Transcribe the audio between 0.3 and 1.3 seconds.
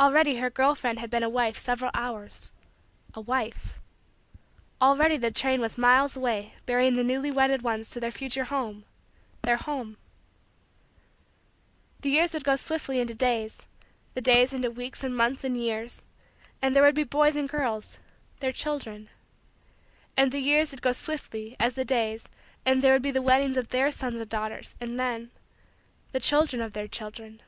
her girl friend had been a